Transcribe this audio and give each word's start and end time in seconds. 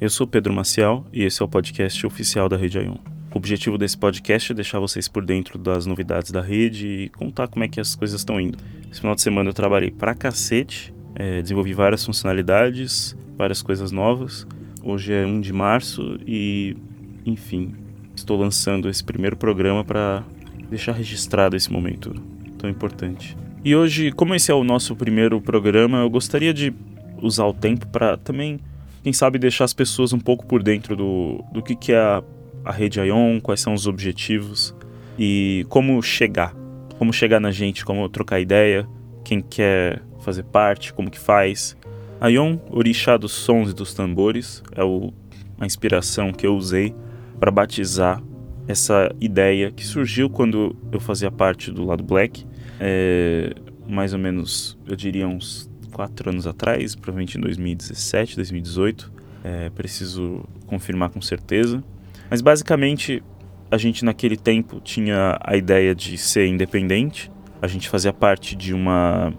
Eu 0.00 0.10
sou 0.10 0.26
Pedro 0.26 0.52
Maciel 0.52 1.06
e 1.12 1.22
esse 1.22 1.40
é 1.40 1.44
o 1.44 1.48
podcast 1.48 2.04
oficial 2.04 2.48
da 2.48 2.56
Rede 2.56 2.78
Aion. 2.78 2.96
O 3.32 3.38
objetivo 3.38 3.78
desse 3.78 3.96
podcast 3.96 4.50
é 4.50 4.54
deixar 4.54 4.80
vocês 4.80 5.06
por 5.06 5.24
dentro 5.24 5.56
das 5.56 5.86
novidades 5.86 6.32
da 6.32 6.40
rede 6.40 6.86
e 6.86 7.08
contar 7.10 7.46
como 7.46 7.64
é 7.64 7.68
que 7.68 7.80
as 7.80 7.94
coisas 7.94 8.20
estão 8.20 8.40
indo. 8.40 8.58
Esse 8.90 9.00
final 9.00 9.14
de 9.14 9.22
semana 9.22 9.50
eu 9.50 9.54
trabalhei 9.54 9.92
pra 9.92 10.12
cacete, 10.12 10.92
é, 11.14 11.40
desenvolvi 11.40 11.72
várias 11.72 12.04
funcionalidades, 12.04 13.16
várias 13.38 13.62
coisas 13.62 13.92
novas. 13.92 14.46
Hoje 14.82 15.12
é 15.12 15.24
1 15.24 15.40
de 15.40 15.52
março 15.52 16.18
e, 16.26 16.76
enfim, 17.24 17.74
estou 18.16 18.36
lançando 18.36 18.88
esse 18.88 19.02
primeiro 19.02 19.36
programa 19.36 19.84
para 19.84 20.24
deixar 20.68 20.92
registrado 20.92 21.54
esse 21.54 21.70
momento 21.70 22.12
tão 22.58 22.68
importante. 22.68 23.36
E 23.64 23.76
hoje, 23.76 24.10
como 24.10 24.34
esse 24.34 24.50
é 24.50 24.54
o 24.54 24.64
nosso 24.64 24.96
primeiro 24.96 25.40
programa, 25.40 25.98
eu 25.98 26.10
gostaria 26.10 26.52
de 26.52 26.74
usar 27.22 27.46
o 27.46 27.54
tempo 27.54 27.86
para 27.86 28.16
também, 28.16 28.58
quem 29.04 29.12
sabe, 29.12 29.38
deixar 29.38 29.64
as 29.64 29.74
pessoas 29.74 30.14
um 30.14 30.18
pouco 30.18 30.46
por 30.46 30.62
dentro 30.62 30.96
do, 30.96 31.44
do 31.52 31.62
que, 31.62 31.76
que 31.76 31.92
é 31.92 31.98
a, 31.98 32.24
a 32.64 32.72
rede 32.72 32.98
ION, 32.98 33.38
quais 33.38 33.60
são 33.60 33.74
os 33.74 33.86
objetivos 33.86 34.74
e 35.18 35.66
como 35.68 36.02
chegar. 36.02 36.56
Como 36.98 37.12
chegar 37.12 37.38
na 37.38 37.50
gente, 37.50 37.84
como 37.84 38.08
trocar 38.08 38.40
ideia, 38.40 38.88
quem 39.22 39.42
quer 39.42 40.00
fazer 40.20 40.44
parte, 40.44 40.90
como 40.94 41.10
que 41.10 41.18
faz. 41.18 41.76
A 42.18 42.28
ION, 42.28 42.58
orixá 42.70 43.18
dos 43.18 43.32
sons 43.32 43.70
e 43.70 43.74
dos 43.74 43.92
tambores, 43.92 44.62
é 44.74 44.82
o, 44.82 45.12
a 45.60 45.66
inspiração 45.66 46.32
que 46.32 46.46
eu 46.46 46.56
usei 46.56 46.94
para 47.38 47.50
batizar 47.50 48.22
essa 48.66 49.14
ideia 49.20 49.70
que 49.70 49.84
surgiu 49.84 50.30
quando 50.30 50.74
eu 50.90 50.98
fazia 50.98 51.30
parte 51.30 51.70
do 51.70 51.84
lado 51.84 52.02
Black 52.02 52.46
é, 52.80 53.52
mais 53.86 54.12
ou 54.12 54.18
menos, 54.18 54.78
eu 54.86 54.96
diria 54.96 55.28
uns 55.28 55.70
quatro 55.94 56.28
anos 56.28 56.46
atrás, 56.46 56.94
provavelmente 56.94 57.38
em 57.38 57.40
2017, 57.40 58.36
2018. 58.36 59.12
É, 59.44 59.70
preciso 59.70 60.44
confirmar 60.66 61.10
com 61.10 61.20
certeza. 61.20 61.82
Mas 62.28 62.40
basicamente, 62.40 63.22
a 63.70 63.78
gente 63.78 64.04
naquele 64.04 64.36
tempo 64.36 64.80
tinha 64.80 65.38
a 65.40 65.56
ideia 65.56 65.94
de 65.94 66.18
ser 66.18 66.46
independente. 66.46 67.30
A 67.62 67.66
gente 67.66 67.88
fazia 67.88 68.12
parte 68.12 68.56
de 68.56 68.74
uma 68.74 69.32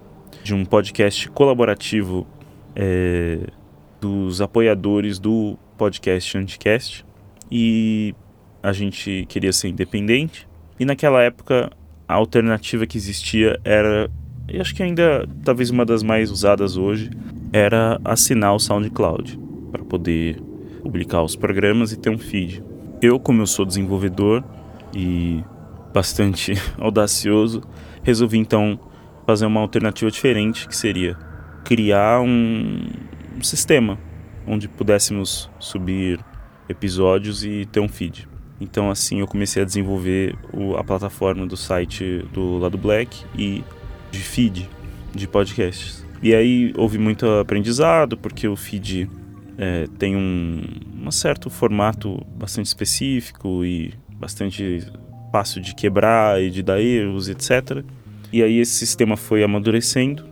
de 0.44 0.53
um 0.53 0.63
podcast 0.63 1.27
colaborativo 1.29 2.27
é, 2.75 3.39
dos 3.99 4.41
apoiadores 4.41 5.17
do 5.17 5.57
podcast 5.75 6.38
Anticast 6.38 7.03
e 7.49 8.13
a 8.61 8.72
gente 8.72 9.25
queria 9.27 9.51
ser 9.51 9.69
independente. 9.69 10.47
E 10.79 10.85
naquela 10.85 11.22
época 11.23 11.72
a 12.07 12.13
alternativa 12.13 12.85
que 12.85 12.97
existia 12.97 13.59
era, 13.63 14.09
e 14.47 14.59
acho 14.59 14.75
que 14.75 14.83
ainda 14.83 15.27
talvez 15.43 15.69
uma 15.69 15.85
das 15.85 16.03
mais 16.03 16.31
usadas 16.31 16.77
hoje, 16.77 17.09
era 17.51 17.99
assinar 18.03 18.53
o 18.53 18.59
SoundCloud 18.59 19.39
para 19.71 19.83
poder 19.83 20.41
publicar 20.81 21.23
os 21.23 21.35
programas 21.35 21.91
e 21.91 21.97
ter 21.97 22.09
um 22.09 22.17
feed. 22.17 22.63
Eu, 23.01 23.19
como 23.19 23.41
eu 23.41 23.47
sou 23.47 23.66
desenvolvedor 23.66 24.43
e 24.93 25.43
bastante 25.93 26.53
audacioso, 26.77 27.61
resolvi 28.03 28.38
então 28.38 28.79
fazer 29.25 29.45
uma 29.45 29.61
alternativa 29.61 30.11
diferente, 30.11 30.67
que 30.67 30.75
seria 30.75 31.17
criar 31.63 32.21
um, 32.21 32.85
um 33.38 33.43
sistema 33.43 33.97
onde 34.45 34.67
pudéssemos 34.67 35.49
subir 35.59 36.19
episódios 36.69 37.43
e 37.43 37.66
ter 37.66 37.79
um 37.79 37.88
feed. 37.88 38.27
Então 38.59 38.89
assim 38.89 39.19
eu 39.19 39.27
comecei 39.27 39.61
a 39.61 39.66
desenvolver 39.66 40.35
o, 40.53 40.75
a 40.75 40.83
plataforma 40.83 41.45
do 41.45 41.57
site 41.57 42.25
do 42.31 42.57
lado 42.57 42.77
Black 42.77 43.23
e 43.38 43.63
de 44.11 44.19
feed 44.19 44.69
de 45.13 45.27
podcasts. 45.27 46.05
E 46.21 46.33
aí 46.33 46.73
houve 46.77 46.97
muito 46.97 47.25
aprendizado 47.27 48.17
porque 48.17 48.47
o 48.47 48.55
feed 48.55 49.09
é, 49.57 49.87
tem 49.97 50.15
um, 50.15 50.61
um 51.05 51.11
certo 51.11 51.49
formato 51.49 52.25
bastante 52.35 52.67
específico 52.67 53.63
e 53.63 53.93
bastante 54.11 54.83
fácil 55.31 55.61
de 55.61 55.75
quebrar 55.75 56.41
e 56.41 56.49
de 56.49 56.63
dar 56.63 56.81
erros, 56.81 57.29
etc. 57.29 57.83
E 58.31 58.41
aí 58.41 58.59
esse 58.59 58.73
sistema 58.73 59.15
foi 59.15 59.44
amadurecendo, 59.44 60.25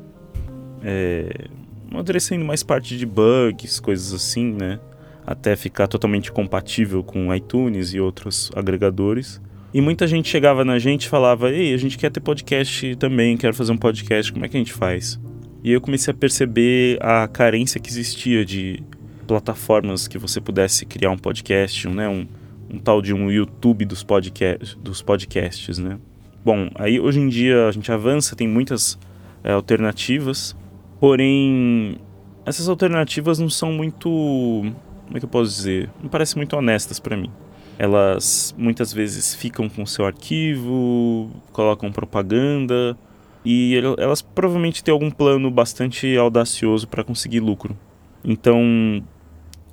é, 0.83 1.47
amadurecendo 1.89 2.43
mais 2.43 2.63
parte 2.63 2.97
de 2.97 3.05
bugs, 3.05 3.79
coisas 3.79 4.13
assim, 4.13 4.53
né? 4.53 4.79
até 5.25 5.55
ficar 5.55 5.87
totalmente 5.87 6.31
compatível 6.31 7.03
com 7.03 7.33
iTunes 7.33 7.93
e 7.93 7.99
outros 7.99 8.51
agregadores. 8.55 9.41
E 9.73 9.81
muita 9.81 10.05
gente 10.05 10.29
chegava 10.29 10.63
na 10.63 10.77
gente 10.77 11.05
e 11.05 11.09
falava: 11.09 11.49
Ei, 11.49 11.73
a 11.73 11.77
gente 11.77 11.97
quer 11.97 12.11
ter 12.11 12.19
podcast 12.19 12.95
também, 12.97 13.35
quero 13.35 13.55
fazer 13.55 13.71
um 13.71 13.77
podcast, 13.77 14.31
como 14.31 14.45
é 14.45 14.47
que 14.47 14.55
a 14.55 14.59
gente 14.59 14.73
faz? 14.73 15.19
E 15.63 15.71
eu 15.71 15.81
comecei 15.81 16.13
a 16.13 16.15
perceber 16.15 16.99
a 17.01 17.27
carência 17.27 17.79
que 17.79 17.89
existia 17.89 18.45
de 18.45 18.83
plataformas 19.25 20.07
que 20.07 20.17
você 20.17 20.41
pudesse 20.41 20.85
criar 20.85 21.09
um 21.09 21.17
podcast, 21.17 21.87
né? 21.87 22.07
um, 22.07 22.27
um 22.69 22.77
tal 22.77 23.01
de 23.01 23.13
um 23.13 23.31
YouTube 23.31 23.85
dos, 23.85 24.03
podcast, 24.03 24.77
dos 24.77 25.01
podcasts. 25.01 25.77
Né? 25.77 25.97
Bom, 26.43 26.69
aí 26.75 26.99
hoje 26.99 27.21
em 27.21 27.29
dia 27.29 27.67
a 27.67 27.71
gente 27.71 27.89
avança, 27.91 28.35
tem 28.35 28.47
muitas 28.47 28.99
é, 29.41 29.53
alternativas, 29.53 30.53
porém 30.99 31.97
essas 32.45 32.67
alternativas 32.67 33.39
não 33.39 33.49
são 33.49 33.71
muito 33.71 34.09
como 34.09 35.17
é 35.17 35.19
que 35.19 35.25
eu 35.25 35.29
posso 35.29 35.49
dizer? 35.49 35.89
Não 36.01 36.09
parecem 36.09 36.37
muito 36.37 36.55
honestas 36.55 36.99
para 36.99 37.15
mim. 37.15 37.31
Elas 37.77 38.53
muitas 38.57 38.93
vezes 38.93 39.33
ficam 39.33 39.67
com 39.67 39.85
seu 39.85 40.05
arquivo, 40.05 41.31
colocam 41.51 41.91
propaganda 41.91 42.97
e 43.43 43.75
elas 43.97 44.21
provavelmente 44.21 44.83
têm 44.83 44.91
algum 44.91 45.11
plano 45.11 45.49
bastante 45.51 46.15
audacioso 46.15 46.87
para 46.87 47.03
conseguir 47.03 47.39
lucro. 47.39 47.77
Então, 48.23 49.03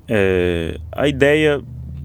é, 0.09 0.79
a 0.91 1.07
ideia 1.07 1.63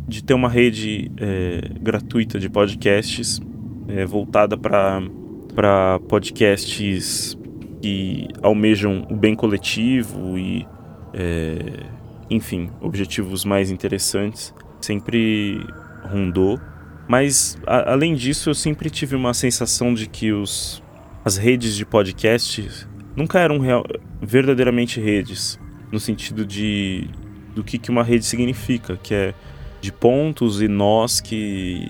de 0.08 0.24
ter 0.24 0.34
uma 0.34 0.50
rede 0.50 1.12
é, 1.18 1.70
gratuita 1.82 2.40
de 2.40 2.50
podcasts 2.50 3.42
é, 3.88 4.06
voltada 4.06 4.56
para 4.58 6.00
podcasts 6.08 7.36
que 7.82 8.28
almejam 8.42 9.08
o 9.10 9.16
bem 9.16 9.36
coletivo 9.36 10.38
e 10.38 10.68
é, 11.14 11.84
enfim, 12.30 12.70
objetivos 12.82 13.46
mais 13.46 13.72
interessantes, 13.72 14.54
sempre 14.82 15.60
rondou. 16.06 16.60
Mas, 17.08 17.58
a, 17.66 17.94
além 17.94 18.16
disso, 18.16 18.50
eu 18.50 18.56
sempre 18.56 18.90
tive 18.90 19.16
uma 19.16 19.34
sensação 19.34 19.94
de 19.94 20.08
que 20.08 20.32
os, 20.32 20.82
as 21.24 21.38
redes 21.38 21.76
de 21.76 21.86
podcast 21.86 22.88
nunca 23.16 23.40
eram 23.40 23.60
real, 23.60 23.84
verdadeiramente 24.22 25.00
redes, 25.00 25.60
no 25.92 26.00
sentido 26.00 26.46
de 26.46 27.10
do 27.54 27.64
que, 27.64 27.78
que 27.78 27.90
uma 27.90 28.04
rede 28.04 28.26
significa, 28.26 28.98
que 28.98 29.14
é 29.14 29.34
de 29.80 29.92
pontos 29.92 30.62
e 30.62 30.68
nós 30.68 31.22
que 31.22 31.88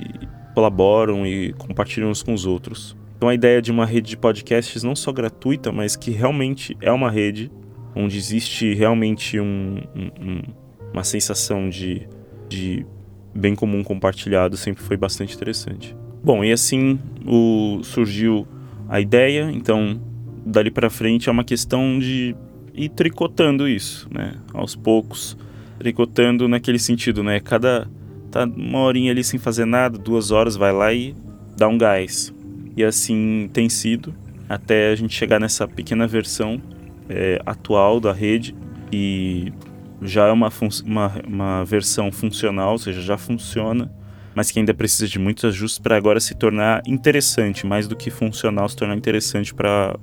colaboram 0.54 1.26
e 1.26 1.54
compartilham 1.54 2.10
uns 2.10 2.22
com 2.22 2.34
os 2.34 2.46
outros. 2.46 2.96
Então 3.18 3.30
a 3.30 3.34
ideia 3.34 3.62
de 3.62 3.72
uma 3.72 3.86
rede 3.86 4.10
de 4.10 4.18
podcasts 4.18 4.84
não 4.84 4.96
só 4.96 5.12
gratuita, 5.12 5.72
mas 5.72 5.96
que 5.96 6.12
realmente 6.12 6.78
é 6.82 6.92
uma 6.92 7.10
rede 7.10 7.52
onde 7.96 8.18
existe 8.18 8.74
realmente 8.74 9.40
um, 9.40 9.82
um, 9.96 10.42
uma 10.94 11.04
sensação 11.04 11.70
de, 11.70 12.08
de 12.48 12.86
bem 13.36 13.54
comum 13.54 13.84
compartilhado, 13.84 14.56
sempre 14.56 14.82
foi 14.84 14.96
bastante 14.96 15.36
interessante. 15.36 15.96
Bom, 16.24 16.44
e 16.44 16.52
assim 16.52 16.98
o, 17.26 17.82
surgiu 17.84 18.48
a 18.88 19.02
ideia, 19.02 19.52
então 19.52 20.00
dali 20.46 20.72
para 20.72 20.90
frente 20.90 21.28
é 21.28 21.32
uma 21.32 21.44
questão 21.44 22.00
de 22.00 22.36
ir 22.74 22.90
tricotando 22.90 23.68
isso, 23.68 24.08
né? 24.12 24.36
Aos 24.54 24.76
poucos, 24.76 25.38
tricotando 25.78 26.48
naquele 26.48 26.80
sentido, 26.80 27.24
né? 27.24 27.40
Cada 27.40 27.88
tá 28.32 28.46
uma 28.46 28.80
horinha 28.80 29.12
ali 29.12 29.24
sem 29.24 29.40
fazer 29.40 29.66
nada, 29.66 29.98
duas 29.98 30.32
horas 30.32 30.56
vai 30.56 30.72
lá 30.72 30.94
e 30.94 31.16
dá 31.58 31.68
um 31.68 31.78
gás. 31.78 32.34
E 32.76 32.84
assim 32.84 33.50
tem 33.54 33.70
sido 33.70 34.14
até 34.48 34.92
a 34.92 34.96
gente 34.96 35.14
chegar 35.14 35.40
nessa 35.40 35.68
pequena 35.68 36.08
versão 36.08 36.62
é, 37.10 37.42
atual 37.46 38.00
da 38.00 38.12
rede 38.12 38.56
e 38.92 39.52
já 40.06 40.28
é 40.28 40.32
uma, 40.32 40.50
uma, 40.86 41.14
uma 41.28 41.66
versão 41.66 42.12
funcional, 42.12 42.74
ou 42.74 42.78
seja, 42.78 43.02
já 43.02 43.18
funciona, 43.18 43.92
mas 44.34 44.52
que 44.52 44.60
ainda 44.60 44.74
precisa 44.74 45.08
de 45.08 45.18
muitos 45.18 45.46
ajustes 45.46 45.80
para 45.80 45.96
agora 45.96 46.20
se 46.20 46.36
tornar 46.36 46.82
interessante, 46.86 47.66
mais 47.66 47.88
do 47.88 47.96
que 47.96 48.10
funcional, 48.10 48.68
se 48.68 48.76
tornar 48.76 48.96
interessante 48.96 49.54
para 49.54 49.98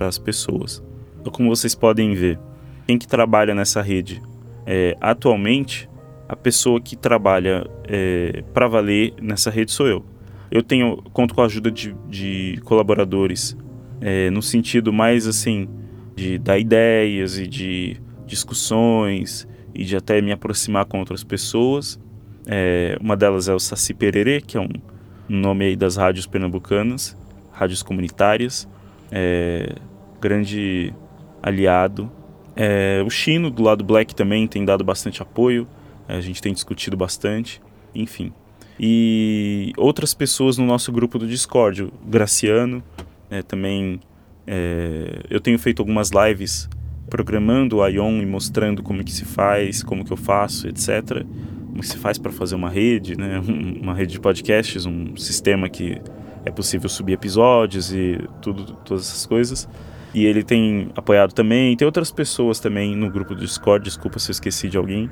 as 0.00 0.18
pessoas. 0.18 0.82
Então, 1.20 1.32
como 1.32 1.48
vocês 1.48 1.74
podem 1.74 2.14
ver, 2.14 2.38
quem 2.86 2.98
que 2.98 3.06
trabalha 3.06 3.54
nessa 3.54 3.82
rede? 3.82 4.22
É, 4.66 4.96
atualmente, 5.00 5.88
a 6.28 6.36
pessoa 6.36 6.80
que 6.80 6.96
trabalha 6.96 7.66
é, 7.88 8.42
para 8.52 8.68
valer 8.68 9.14
nessa 9.20 9.50
rede 9.50 9.72
sou 9.72 9.86
eu. 9.86 10.04
Eu 10.50 10.62
tenho 10.62 11.02
conto 11.12 11.34
com 11.34 11.42
a 11.42 11.46
ajuda 11.46 11.70
de, 11.70 11.94
de 12.08 12.60
colaboradores 12.64 13.56
é, 14.00 14.30
no 14.30 14.42
sentido 14.42 14.92
mais 14.92 15.26
assim 15.26 15.68
de 16.14 16.38
dar 16.38 16.58
ideias 16.58 17.38
e 17.38 17.46
de 17.46 17.96
discussões 18.26 19.46
e 19.74 19.84
de 19.84 19.96
até 19.96 20.20
me 20.20 20.32
aproximar 20.32 20.84
com 20.84 20.98
outras 20.98 21.24
pessoas. 21.24 21.98
É, 22.46 22.96
uma 23.00 23.16
delas 23.16 23.48
é 23.48 23.54
o 23.54 23.58
Saci 23.58 23.94
Pererê, 23.94 24.40
que 24.40 24.56
é 24.56 24.60
um, 24.60 24.68
nome 25.28 25.64
aí 25.64 25.76
das 25.76 25.96
rádios 25.96 26.26
pernambucanas, 26.26 27.16
rádios 27.50 27.82
comunitárias, 27.82 28.68
é, 29.10 29.74
grande 30.20 30.92
aliado. 31.42 32.10
É, 32.54 33.02
o 33.04 33.10
Chino, 33.10 33.50
do 33.50 33.62
lado 33.62 33.82
Black, 33.82 34.14
também 34.14 34.46
tem 34.46 34.64
dado 34.64 34.84
bastante 34.84 35.22
apoio. 35.22 35.66
a 36.06 36.20
gente 36.20 36.40
tem 36.40 36.52
discutido 36.52 36.96
bastante, 36.96 37.60
enfim. 37.94 38.32
E 38.78 39.72
outras 39.76 40.14
pessoas 40.14 40.58
no 40.58 40.66
nosso 40.66 40.90
grupo 40.92 41.18
do 41.18 41.26
Discord, 41.26 41.84
o 41.84 41.92
Graciano, 42.04 42.82
é, 43.30 43.42
também 43.42 44.00
é, 44.46 45.22
eu 45.30 45.40
tenho 45.40 45.58
feito 45.58 45.80
algumas 45.80 46.10
lives 46.10 46.68
programando 47.14 47.76
o 47.76 47.86
Ion 47.86 48.20
e 48.20 48.26
mostrando 48.26 48.82
como 48.82 49.04
que 49.04 49.12
se 49.12 49.24
faz, 49.24 49.84
como 49.84 50.04
que 50.04 50.12
eu 50.12 50.16
faço, 50.16 50.66
etc. 50.66 51.24
Como 51.64 51.78
que 51.78 51.86
se 51.86 51.96
faz 51.96 52.18
para 52.18 52.32
fazer 52.32 52.56
uma 52.56 52.68
rede, 52.68 53.16
né? 53.16 53.38
uma 53.80 53.94
rede 53.94 54.14
de 54.14 54.20
podcasts, 54.20 54.84
um 54.84 55.16
sistema 55.16 55.68
que 55.68 56.02
é 56.44 56.50
possível 56.50 56.88
subir 56.88 57.12
episódios 57.12 57.92
e 57.92 58.18
tudo, 58.42 58.74
todas 58.84 59.04
essas 59.04 59.26
coisas. 59.26 59.68
E 60.12 60.26
ele 60.26 60.42
tem 60.42 60.90
apoiado 60.96 61.32
também. 61.32 61.76
Tem 61.76 61.86
outras 61.86 62.10
pessoas 62.10 62.58
também 62.58 62.96
no 62.96 63.08
grupo 63.08 63.32
do 63.32 63.42
Discord. 63.42 63.84
Desculpa 63.84 64.18
se 64.18 64.30
eu 64.30 64.32
esqueci 64.32 64.68
de 64.68 64.76
alguém. 64.76 65.08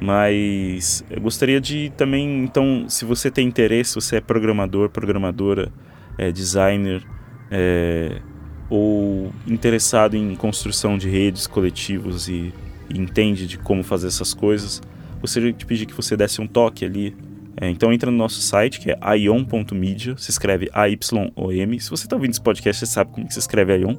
Mas 0.00 1.04
eu 1.08 1.20
gostaria 1.20 1.60
de 1.60 1.92
também, 1.96 2.42
então, 2.42 2.86
se 2.88 3.04
você 3.04 3.30
tem 3.30 3.46
interesse, 3.46 3.94
você 3.94 4.16
é 4.16 4.20
programador, 4.20 4.90
programadora, 4.90 5.72
é 6.18 6.32
designer, 6.32 7.06
é, 7.52 8.20
ou 8.68 9.32
interessado 9.46 10.16
em 10.16 10.34
construção 10.34 10.96
de 10.96 11.08
redes, 11.08 11.46
coletivos 11.46 12.28
e, 12.28 12.52
e, 12.90 12.98
entende 12.98 13.46
de 13.46 13.58
como 13.58 13.82
fazer 13.82 14.08
essas 14.08 14.32
coisas, 14.32 14.82
gostaria 15.20 15.52
de 15.52 15.66
pedir 15.66 15.86
que 15.86 15.94
você 15.94 16.16
desse 16.16 16.40
um 16.40 16.46
toque 16.46 16.84
ali. 16.84 17.16
É, 17.56 17.68
então 17.70 17.92
entra 17.92 18.10
no 18.10 18.16
nosso 18.16 18.40
site, 18.40 18.80
que 18.80 18.90
é 18.90 19.16
ion.media, 19.16 20.16
se 20.16 20.30
escreve 20.30 20.68
A-Y-O-M. 20.72 21.80
Se 21.80 21.88
você 21.88 22.04
está 22.04 22.16
ouvindo 22.16 22.32
esse 22.32 22.40
podcast, 22.40 22.84
você 22.84 22.92
sabe 22.92 23.12
como 23.12 23.30
se 23.30 23.38
escreve 23.38 23.76
Ion. 23.78 23.96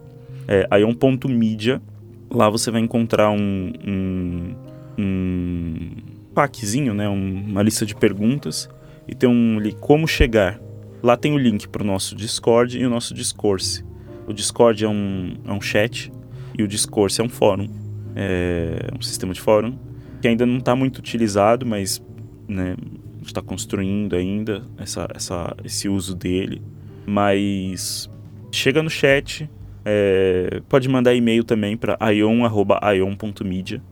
É 0.48 0.68
ion.media. 0.80 1.82
Lá 2.30 2.50
você 2.50 2.70
vai 2.70 2.82
encontrar 2.82 3.30
um, 3.30 3.72
um, 3.88 4.56
um 4.98 5.90
packzinho, 6.34 6.94
né, 6.94 7.08
uma 7.08 7.62
lista 7.64 7.86
de 7.86 7.96
perguntas 7.96 8.70
e 9.08 9.16
tem 9.16 9.30
um 9.30 9.58
ali 9.58 9.74
como 9.74 10.08
chegar. 10.08 10.60
Lá 11.02 11.16
tem 11.16 11.34
o 11.34 11.38
link 11.38 11.68
para 11.68 11.84
o 11.84 11.86
nosso 11.86 12.16
Discord 12.16 12.78
e 12.78 12.86
o 12.86 12.90
nosso 12.90 13.14
Discourse. 13.14 13.85
O 14.28 14.34
Discord 14.34 14.84
é 14.84 14.88
um, 14.88 15.36
é 15.46 15.52
um 15.52 15.62
chat 15.62 16.12
e 16.58 16.64
o 16.64 16.68
Discourse 16.68 17.22
é 17.22 17.24
um 17.24 17.30
fórum, 17.30 17.68
é 18.16 18.90
um 18.98 19.02
sistema 19.02 19.34
de 19.34 19.42
fórum 19.42 19.78
que 20.22 20.28
ainda 20.28 20.46
não 20.46 20.58
está 20.58 20.76
muito 20.76 20.98
utilizado, 20.98 21.66
mas 21.66 22.02
né, 22.48 22.76
a 22.80 23.18
gente 23.18 23.28
está 23.28 23.42
construindo 23.42 24.16
ainda 24.16 24.64
essa, 24.78 25.08
essa, 25.14 25.56
esse 25.64 25.88
uso 25.88 26.16
dele. 26.16 26.62
Mas 27.06 28.10
chega 28.52 28.82
no 28.82 28.90
chat, 28.90 29.48
é, 29.84 30.62
pode 30.68 30.90
mandar 30.90 31.14
e-mail 31.14 31.44
também 31.44 31.78
para 31.78 31.96
ion.ion.media, 32.12 33.84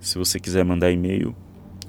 se 0.00 0.16
você 0.16 0.38
quiser 0.38 0.64
mandar 0.64 0.92
e-mail. 0.92 1.34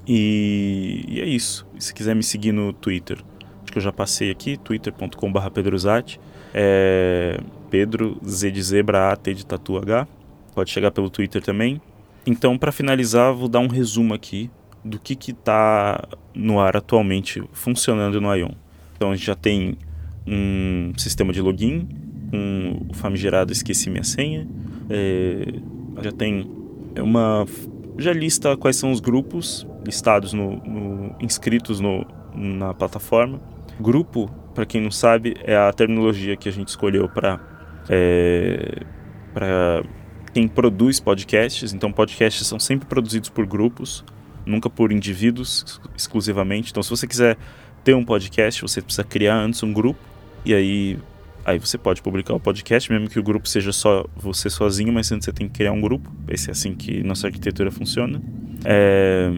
E, 0.06 1.04
e, 1.06 1.20
é 1.20 1.26
isso. 1.26 1.64
Se 1.78 1.94
quiser 1.94 2.16
me 2.16 2.24
seguir 2.24 2.50
no 2.50 2.72
Twitter, 2.72 3.18
acho 3.62 3.70
que 3.70 3.78
eu 3.78 3.82
já 3.82 3.92
passei 3.92 4.32
aqui, 4.32 4.56
twitter.com.br 4.56 5.50
pedrozati. 5.50 6.18
É, 6.52 7.38
Pedro, 7.72 8.18
Z 8.22 8.50
de 8.50 8.62
zebra, 8.62 9.10
A, 9.10 9.16
T 9.16 9.32
de 9.32 9.46
tatu 9.46 9.78
H. 9.78 10.06
Pode 10.54 10.70
chegar 10.70 10.90
pelo 10.90 11.08
Twitter 11.08 11.40
também. 11.40 11.80
Então, 12.26 12.58
para 12.58 12.70
finalizar, 12.70 13.32
vou 13.32 13.48
dar 13.48 13.60
um 13.60 13.66
resumo 13.66 14.12
aqui 14.12 14.50
do 14.84 14.98
que 14.98 15.14
está 15.30 16.06
no 16.34 16.60
ar 16.60 16.76
atualmente 16.76 17.42
funcionando 17.54 18.20
no 18.20 18.34
Ion. 18.36 18.50
Então, 18.94 19.10
a 19.10 19.16
gente 19.16 19.24
já 19.24 19.34
tem 19.34 19.78
um 20.26 20.92
sistema 20.98 21.32
de 21.32 21.40
login, 21.40 21.88
um 22.30 22.92
famigerado 22.92 23.52
esqueci 23.52 23.88
minha 23.88 24.04
senha, 24.04 24.46
é, 24.90 25.54
já 26.02 26.12
tem 26.12 26.46
uma 26.98 27.46
já 27.96 28.12
lista 28.12 28.54
quais 28.54 28.76
são 28.76 28.92
os 28.92 29.00
grupos 29.00 29.66
listados 29.84 30.34
no, 30.34 30.56
no 30.56 31.16
inscritos 31.20 31.80
no, 31.80 32.06
na 32.34 32.74
plataforma. 32.74 33.40
Grupo, 33.80 34.30
para 34.54 34.66
quem 34.66 34.82
não 34.82 34.90
sabe, 34.90 35.36
é 35.42 35.56
a 35.56 35.72
terminologia 35.72 36.36
que 36.36 36.50
a 36.50 36.52
gente 36.52 36.68
escolheu 36.68 37.08
para 37.08 37.51
é, 37.88 38.82
para 39.32 39.82
quem 40.32 40.48
produz 40.48 41.00
podcasts. 41.00 41.72
Então, 41.72 41.92
podcasts 41.92 42.46
são 42.46 42.58
sempre 42.58 42.86
produzidos 42.86 43.28
por 43.28 43.46
grupos, 43.46 44.04
nunca 44.46 44.68
por 44.70 44.92
indivíduos 44.92 45.80
exclusivamente. 45.96 46.70
Então, 46.70 46.82
se 46.82 46.90
você 46.90 47.06
quiser 47.06 47.36
ter 47.84 47.94
um 47.94 48.04
podcast, 48.04 48.62
você 48.62 48.80
precisa 48.80 49.04
criar 49.04 49.36
antes 49.36 49.62
um 49.62 49.72
grupo 49.72 50.00
e 50.44 50.54
aí 50.54 50.98
aí 51.44 51.58
você 51.58 51.76
pode 51.76 52.00
publicar 52.00 52.34
o 52.34 52.40
podcast, 52.40 52.90
mesmo 52.90 53.08
que 53.08 53.18
o 53.18 53.22
grupo 53.22 53.48
seja 53.48 53.72
só 53.72 54.06
você 54.16 54.48
sozinho, 54.48 54.92
mas 54.92 55.10
antes 55.10 55.24
você 55.24 55.32
tem 55.32 55.48
que 55.48 55.54
criar 55.54 55.72
um 55.72 55.80
grupo. 55.80 56.10
Esse 56.28 56.48
é 56.48 56.52
assim 56.52 56.74
que 56.74 57.02
nossa 57.02 57.26
arquitetura 57.26 57.70
funciona. 57.70 58.22
É, 58.64 59.30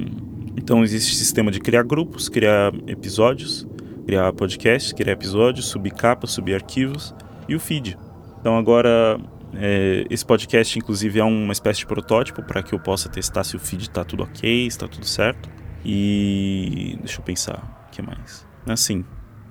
então 0.56 0.82
existe 0.82 1.14
sistema 1.14 1.50
de 1.50 1.60
criar 1.60 1.82
grupos, 1.82 2.28
criar 2.28 2.72
episódios, 2.86 3.66
criar 4.06 4.32
podcasts, 4.32 4.92
criar 4.92 5.12
episódios, 5.12 5.66
subir 5.66 5.92
capas, 5.92 6.30
subir 6.32 6.54
arquivos 6.54 7.14
e 7.48 7.54
o 7.54 7.60
feed. 7.60 7.96
Então 8.44 8.58
agora 8.58 9.18
é, 9.54 10.04
esse 10.10 10.22
podcast 10.22 10.78
inclusive 10.78 11.18
é 11.18 11.24
uma 11.24 11.54
espécie 11.54 11.78
de 11.78 11.86
protótipo 11.86 12.42
para 12.42 12.62
que 12.62 12.74
eu 12.74 12.78
possa 12.78 13.08
testar 13.08 13.42
se 13.42 13.56
o 13.56 13.58
feed 13.58 13.84
está 13.84 14.04
tudo 14.04 14.22
ok, 14.22 14.66
está 14.66 14.86
tudo 14.86 15.06
certo. 15.06 15.48
E 15.82 16.98
deixa 16.98 17.20
eu 17.20 17.24
pensar, 17.24 17.86
o 17.88 17.90
que 17.90 18.02
mais? 18.02 18.46
Assim, 18.66 19.02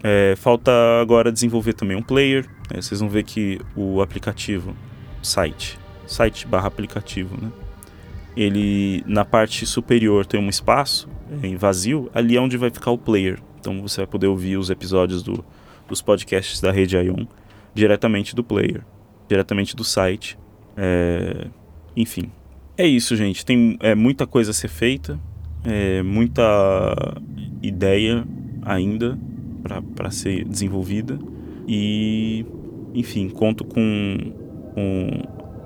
é, 0.03 0.35
falta 0.37 0.71
agora 1.01 1.31
desenvolver 1.31 1.73
também 1.73 1.97
um 1.97 2.03
player. 2.03 2.47
Né? 2.71 2.83
Vocês 2.83 2.99
vão 2.99 3.09
ver 3.09 3.23
que 3.23 3.59
o 3.75 3.99
aplicativo, 3.99 4.75
site, 5.23 5.79
site 6.05 6.45
barra 6.45 6.67
aplicativo, 6.67 7.35
né? 7.41 7.51
Ele 8.37 9.03
na 9.07 9.25
parte 9.25 9.65
superior 9.65 10.23
tem 10.23 10.39
um 10.39 10.49
espaço 10.49 11.09
é, 11.41 11.47
em 11.47 11.55
vazio, 11.55 12.11
ali 12.13 12.37
é 12.37 12.39
onde 12.39 12.57
vai 12.57 12.69
ficar 12.69 12.91
o 12.91 12.97
player. 12.99 13.39
Então 13.59 13.81
você 13.81 14.01
vai 14.01 14.07
poder 14.07 14.27
ouvir 14.27 14.55
os 14.57 14.69
episódios 14.69 15.23
do, 15.23 15.43
dos 15.87 15.99
podcasts 15.99 16.61
da 16.61 16.71
rede 16.71 16.95
Ion 16.95 17.25
diretamente 17.73 18.35
do 18.35 18.43
player, 18.43 18.83
diretamente 19.27 19.75
do 19.75 19.83
site. 19.83 20.37
É... 20.75 21.47
Enfim, 21.95 22.31
é 22.77 22.87
isso, 22.87 23.15
gente. 23.15 23.45
Tem 23.45 23.77
é, 23.79 23.93
muita 23.93 24.25
coisa 24.25 24.51
a 24.51 24.53
ser 24.53 24.67
feita, 24.67 25.19
é, 25.63 26.01
muita 26.01 26.43
ideia 27.61 28.25
ainda 28.63 29.17
para 29.95 30.11
ser 30.11 30.43
desenvolvida 30.43 31.17
e, 31.67 32.45
enfim, 32.93 33.29
conto 33.29 33.63
com, 33.63 34.17
com 34.73 35.21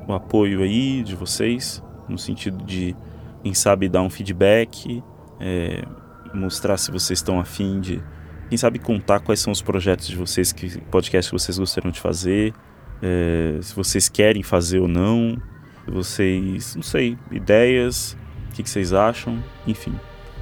o 0.07 0.13
apoio 0.13 0.61
aí 0.61 1.01
de 1.01 1.15
vocês 1.15 1.81
no 2.07 2.17
sentido 2.17 2.63
de, 2.63 2.95
quem 3.43 3.53
sabe, 3.53 3.89
dar 3.89 4.01
um 4.01 4.09
feedback, 4.09 5.03
é, 5.39 5.83
mostrar 6.33 6.77
se 6.77 6.91
vocês 6.91 7.19
estão 7.19 7.39
afim 7.39 7.79
de 7.79 8.01
quem 8.49 8.57
sabe 8.57 8.79
contar 8.79 9.19
quais 9.19 9.39
são 9.39 9.51
os 9.51 9.61
projetos 9.61 10.07
de 10.07 10.15
vocês, 10.15 10.51
que 10.51 10.79
podcast 10.83 11.31
que 11.31 11.39
vocês 11.39 11.57
gostariam 11.57 11.91
de 11.91 11.99
fazer, 11.99 12.53
é, 13.01 13.59
se 13.61 13.75
vocês 13.75 14.07
querem 14.09 14.43
fazer 14.43 14.79
ou 14.79 14.87
não, 14.87 15.41
vocês, 15.87 16.75
não 16.75 16.83
sei, 16.83 17.17
ideias, 17.31 18.17
o 18.49 18.53
que, 18.53 18.63
que 18.63 18.69
vocês 18.69 18.93
acham, 18.93 19.43
enfim. 19.65 19.93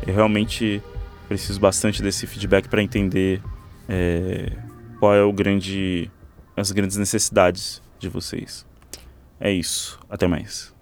Eu 0.05 0.13
realmente 0.13 0.81
preciso 1.27 1.59
bastante 1.59 2.01
desse 2.01 2.27
feedback 2.27 2.67
para 2.67 2.81
entender 2.81 3.41
é, 3.89 4.51
qual 4.99 5.13
é 5.13 5.23
o 5.23 5.33
grande, 5.33 6.11
as 6.55 6.71
grandes 6.71 6.97
necessidades 6.97 7.81
de 7.99 8.09
vocês. 8.09 8.65
É 9.39 9.51
isso. 9.51 9.99
Até 10.09 10.27
mais. 10.27 10.74